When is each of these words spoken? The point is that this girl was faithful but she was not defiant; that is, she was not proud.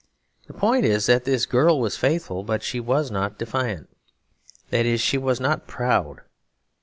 The 0.47 0.53
point 0.53 0.83
is 0.83 1.05
that 1.05 1.25
this 1.25 1.45
girl 1.45 1.79
was 1.79 1.95
faithful 1.95 2.41
but 2.43 2.63
she 2.63 2.79
was 2.79 3.11
not 3.11 3.37
defiant; 3.37 3.87
that 4.71 4.83
is, 4.87 4.99
she 4.99 5.19
was 5.19 5.39
not 5.39 5.67
proud. 5.67 6.21